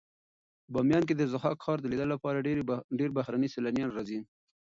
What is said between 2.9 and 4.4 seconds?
ډېر بهرني سېلانیان راځي.